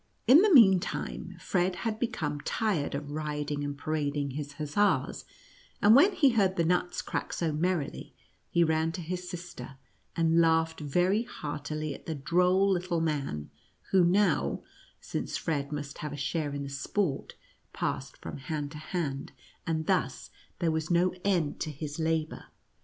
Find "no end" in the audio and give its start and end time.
20.89-21.59